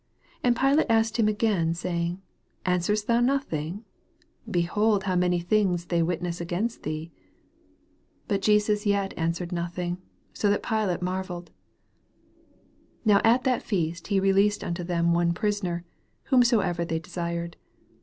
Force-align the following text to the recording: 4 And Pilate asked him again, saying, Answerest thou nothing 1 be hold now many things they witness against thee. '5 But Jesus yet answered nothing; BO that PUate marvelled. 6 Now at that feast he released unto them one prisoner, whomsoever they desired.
4 0.41 0.41
And 0.45 0.55
Pilate 0.55 0.87
asked 0.89 1.17
him 1.19 1.27
again, 1.27 1.75
saying, 1.75 2.23
Answerest 2.65 3.05
thou 3.05 3.19
nothing 3.19 3.85
1 4.45 4.51
be 4.51 4.61
hold 4.63 5.05
now 5.05 5.15
many 5.15 5.39
things 5.39 5.85
they 5.85 6.01
witness 6.01 6.41
against 6.41 6.81
thee. 6.81 7.11
'5 8.21 8.27
But 8.27 8.41
Jesus 8.41 8.87
yet 8.87 9.13
answered 9.15 9.51
nothing; 9.51 10.01
BO 10.41 10.49
that 10.49 10.63
PUate 10.63 11.03
marvelled. 11.03 11.49
6 11.49 11.55
Now 13.05 13.21
at 13.23 13.43
that 13.43 13.61
feast 13.61 14.07
he 14.07 14.19
released 14.19 14.63
unto 14.63 14.83
them 14.83 15.13
one 15.13 15.35
prisoner, 15.35 15.85
whomsoever 16.31 16.83
they 16.83 16.97
desired. 16.97 17.55